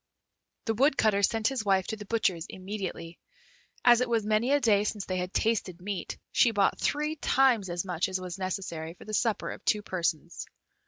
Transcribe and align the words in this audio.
The 0.65 0.73
Woodcutter 0.73 1.21
sent 1.21 1.47
his 1.49 1.63
wife 1.63 1.85
to 1.89 1.95
the 1.95 2.05
butcher's 2.07 2.47
immediately. 2.49 3.19
As 3.85 4.01
it 4.01 4.09
was 4.09 4.25
many 4.25 4.51
a 4.51 4.59
day 4.59 4.83
since 4.83 5.05
they 5.05 5.17
had 5.17 5.31
tasted 5.31 5.79
meat, 5.79 6.17
she 6.31 6.49
bought 6.49 6.79
three 6.79 7.17
times 7.17 7.69
as 7.69 7.85
much 7.85 8.09
as 8.09 8.19
was 8.19 8.39
necessary 8.39 8.95
for 8.95 9.05
the 9.05 9.13
supper 9.13 9.51
of 9.51 9.63
two 9.63 9.83
persons. 9.83 10.47